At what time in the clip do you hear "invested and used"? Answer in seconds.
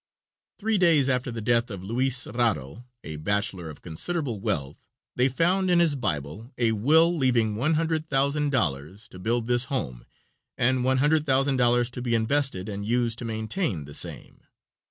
12.15-13.19